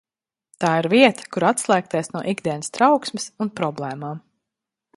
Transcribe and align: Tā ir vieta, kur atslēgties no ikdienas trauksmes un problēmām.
Tā 0.63 0.69
ir 0.83 0.87
vieta, 0.93 1.25
kur 1.35 1.45
atslēgties 1.49 2.09
no 2.15 2.23
ikdienas 2.33 2.73
trauksmes 2.79 3.29
un 3.47 3.53
problēmām. 3.61 4.25